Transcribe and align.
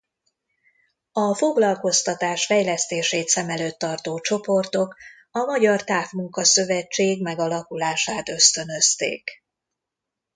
A 1.11 1.35
foglalkoztatás 1.35 2.45
fejlesztését 2.45 3.27
szem 3.27 3.49
előtt 3.49 3.77
tartó 3.77 4.19
csoportok 4.19 4.95
a 5.31 5.39
Magyar 5.39 5.83
Távmunka 5.83 6.43
Szövetség 6.43 7.21
megalakulását 7.21 8.29
ösztönözték. 8.29 9.43